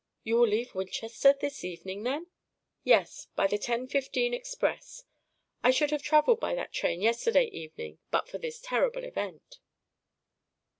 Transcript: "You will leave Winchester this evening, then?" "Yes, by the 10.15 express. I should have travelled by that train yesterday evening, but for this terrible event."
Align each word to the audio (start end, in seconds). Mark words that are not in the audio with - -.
"You 0.23 0.37
will 0.37 0.47
leave 0.47 0.73
Winchester 0.73 1.31
this 1.39 1.63
evening, 1.63 2.01
then?" 2.01 2.25
"Yes, 2.83 3.27
by 3.35 3.45
the 3.45 3.59
10.15 3.59 4.33
express. 4.33 5.03
I 5.61 5.69
should 5.69 5.91
have 5.91 6.01
travelled 6.01 6.39
by 6.39 6.55
that 6.55 6.73
train 6.73 7.01
yesterday 7.03 7.45
evening, 7.45 7.99
but 8.09 8.27
for 8.27 8.39
this 8.39 8.59
terrible 8.59 9.03
event." 9.03 9.59